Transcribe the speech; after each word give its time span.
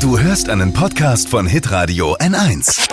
Du 0.00 0.18
hörst 0.18 0.50
einen 0.50 0.72
Podcast 0.72 1.28
von 1.28 1.46
Hitradio 1.46 2.14
N1. 2.16 2.90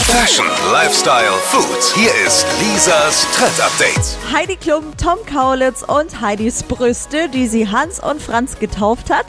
Fashion, 0.00 0.46
Lifestyle, 0.72 1.30
Food. 1.44 1.94
Hier 1.94 2.10
ist 2.26 2.44
Lisas 2.60 3.26
Trend 3.36 3.60
Update. 3.60 4.16
Heidi 4.32 4.56
Klum, 4.56 4.84
Tom 4.96 5.18
Kaulitz 5.32 5.82
und 5.82 6.20
Heidis 6.20 6.64
Brüste, 6.64 7.28
die 7.28 7.46
sie 7.46 7.68
Hans 7.68 8.00
und 8.00 8.20
Franz 8.20 8.58
getauft 8.58 9.10
hat. 9.10 9.26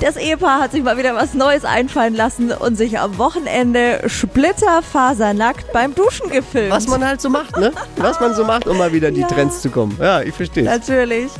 Das 0.00 0.16
Ehepaar 0.16 0.60
hat 0.60 0.72
sich 0.72 0.82
mal 0.82 0.96
wieder 0.96 1.14
was 1.14 1.34
Neues 1.34 1.64
einfallen 1.64 2.14
lassen 2.14 2.52
und 2.52 2.76
sich 2.76 2.98
am 2.98 3.18
Wochenende 3.18 4.02
splitterfasernackt 4.06 5.72
beim 5.72 5.94
Duschen 5.94 6.30
gefilmt. 6.30 6.70
Was 6.72 6.86
man 6.88 7.04
halt 7.06 7.20
so 7.20 7.28
macht, 7.28 7.56
ne? 7.58 7.72
Was 7.96 8.18
man 8.20 8.34
so 8.34 8.44
macht, 8.44 8.66
um 8.66 8.78
mal 8.78 8.92
wieder 8.92 9.08
in 9.08 9.14
die 9.14 9.20
Ja. 9.20 9.26
Trends 9.28 9.60
zu 9.60 9.68
kommen. 9.70 9.96
Ja, 10.00 10.22
ich 10.22 10.34
verstehe. 10.34 10.64
Natürlich. 10.64 11.30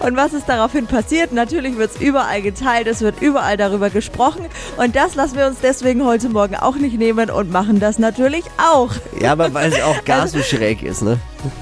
Und 0.00 0.16
was 0.16 0.32
ist 0.32 0.48
daraufhin 0.48 0.86
passiert? 0.86 1.32
Natürlich 1.32 1.76
wird 1.76 1.92
es 1.94 2.00
überall 2.00 2.42
geteilt, 2.42 2.86
es 2.88 3.00
wird 3.00 3.20
überall 3.22 3.56
darüber 3.56 3.90
gesprochen. 3.90 4.45
Und 4.76 4.96
das 4.96 5.14
lassen 5.14 5.36
wir 5.36 5.46
uns 5.46 5.58
deswegen 5.62 6.04
heute 6.04 6.28
Morgen 6.28 6.56
auch 6.56 6.76
nicht 6.76 6.98
nehmen 6.98 7.30
und 7.30 7.50
machen 7.50 7.80
das 7.80 7.98
natürlich 7.98 8.44
auch. 8.58 8.90
Ja, 9.20 9.32
aber 9.32 9.52
weil 9.54 9.72
es 9.72 9.80
auch 9.82 10.04
gar 10.04 10.28
so 10.28 10.40
schräg 10.40 10.82
ist, 10.82 11.02
ne? 11.02 11.18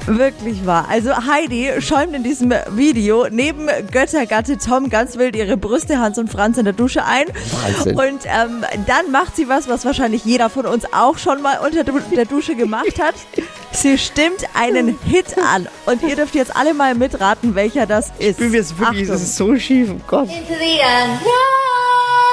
Wirklich 0.07 0.65
wahr. 0.67 0.87
Also 0.89 1.11
Heidi 1.15 1.71
schäumt 1.81 2.15
in 2.15 2.23
diesem 2.23 2.55
Video 2.71 3.27
neben 3.31 3.69
Göttergatte 3.91 4.57
Tom 4.57 4.89
ganz 4.89 5.19
wild 5.19 5.37
ihre 5.37 5.57
Brüste 5.57 5.99
Hans 5.99 6.19
und 6.19 6.31
Franz 6.31 6.57
in 6.59 6.65
der 6.65 6.73
Dusche 6.73 7.05
ein. 7.05 7.27
Wahnsinn. 7.63 7.99
Und 7.99 8.25
ähm, 8.25 8.65
dann 8.87 9.11
macht 9.11 9.37
sie 9.37 9.49
was, 9.49 9.69
was 9.69 9.85
wahrscheinlich 9.85 10.25
jeder 10.25 10.49
von 10.49 10.67
uns 10.67 10.87
auch 10.93 11.19
schon 11.19 11.43
mal 11.43 11.59
unter 11.59 11.85
der 11.85 12.25
Dusche 12.25 12.55
gemacht 12.55 13.01
hat. 13.01 13.15
Sie 13.73 13.99
stimmt 13.99 14.47
einen 14.55 14.99
Hit 15.05 15.37
an. 15.37 15.69
Und 15.87 16.03
ihr 16.03 16.17
dürft 16.17 16.35
jetzt 16.35 16.55
alle 16.55 16.75
mal 16.75 16.95
mitraten, 16.95 17.55
welcher 17.55 17.87
das 17.87 18.13
ist. 18.19 18.41
Wie 18.41 18.53
wir 18.53 18.61
es 18.61 18.79
wirklich, 18.79 19.03
Achtung. 19.03 19.17
es 19.17 19.23
ist 19.23 19.37
so 19.37 19.57
schief, 19.57 19.91
oh 19.93 20.01
Gott. 20.07 20.29
Into 20.29 20.55
the 20.55 20.55
unknown. 20.55 21.19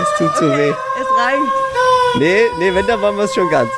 Es 0.00 0.18
tut 0.18 0.36
so 0.36 0.48
weh. 0.50 0.70
Es 0.70 1.18
reicht. 1.18 1.52
Nee, 2.18 2.40
nee, 2.58 2.74
wenn, 2.74 2.86
dann 2.86 3.00
wollen 3.00 3.16
wir 3.16 3.24
es 3.24 3.34
schon 3.34 3.48
ganz. 3.50 3.70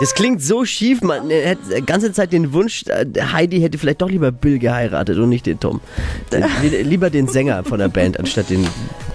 Das 0.00 0.14
klingt 0.14 0.40
so 0.40 0.64
schief, 0.64 1.00
man 1.02 1.28
hätte 1.28 1.74
die 1.76 1.84
ganze 1.84 2.12
Zeit 2.12 2.32
den 2.32 2.52
Wunsch, 2.52 2.84
äh, 2.86 3.04
Heidi 3.32 3.60
hätte 3.60 3.78
vielleicht 3.78 4.00
doch 4.00 4.08
lieber 4.08 4.30
Bill 4.30 4.60
geheiratet 4.60 5.18
und 5.18 5.28
nicht 5.28 5.44
den 5.46 5.58
Tom. 5.58 5.80
Äh, 6.30 6.82
Lieber 6.82 7.10
den 7.10 7.26
Sänger 7.26 7.64
von 7.64 7.80
der 7.80 7.88
Band, 7.88 8.18
anstatt 8.18 8.48
den 8.48 8.68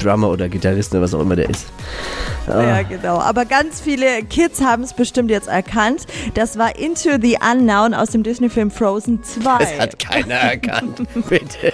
Drummer 0.04 0.30
oder 0.30 0.50
Gitarristen 0.50 0.98
oder 0.98 1.06
was 1.06 1.14
auch 1.14 1.22
immer 1.22 1.36
der 1.36 1.50
ist. 1.50 1.66
Ja, 2.48 2.82
genau. 2.82 3.20
Aber 3.20 3.46
ganz 3.46 3.80
viele 3.80 4.22
Kids 4.24 4.62
haben 4.62 4.84
es 4.84 4.94
bestimmt 4.94 5.32
jetzt 5.32 5.48
erkannt. 5.48 6.06
Das 6.34 6.58
war 6.58 6.78
Into 6.78 7.12
the 7.22 7.38
Unknown 7.42 7.94
aus 7.94 8.10
dem 8.10 8.22
Disney-Film 8.24 8.70
Frozen 8.70 9.24
2. 9.24 9.58
Das 9.60 9.80
hat 9.80 10.00
keiner 10.00 10.36
erkannt. 10.36 11.02
Bitte. 11.30 11.72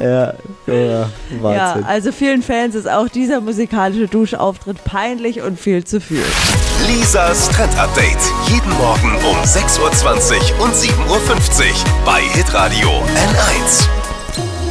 ja, 0.00 0.34
ja, 0.66 0.74
Ja, 0.74 1.08
Wahnsinn. 1.40 1.84
also 1.84 2.10
vielen 2.12 2.42
Fans 2.42 2.74
ist 2.74 2.88
auch 2.88 3.08
dieser 3.08 3.40
musikalische 3.40 4.08
Duschauftritt 4.08 4.82
peinlich 4.84 5.40
und 5.42 5.58
viel 5.58 5.84
zu 5.84 6.00
viel. 6.00 6.24
Lisas 6.88 7.48
Trend 7.50 7.78
Update. 7.78 8.18
Jeden 8.48 8.70
Morgen 8.76 9.12
um 9.24 9.36
6.20 9.44 10.58
Uhr 10.58 10.64
und 10.64 10.74
7.50 10.74 10.90
Uhr 11.08 11.74
bei 12.04 12.20
Hitradio 12.22 12.88
N1. 12.88 14.01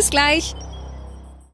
Bis 0.00 0.08
gleich. 0.08 0.54